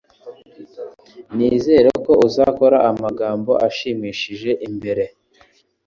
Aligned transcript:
Nizere 1.35 1.89
ko 2.05 2.13
uzakora 2.27 2.77
amagambo 2.89 3.51
ashimishije 3.67 4.51
imbere. 4.67 5.03